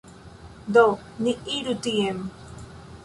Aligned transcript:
Do, 0.77 0.85
ni 1.27 1.35
iru 1.59 1.77
tien 1.89 2.27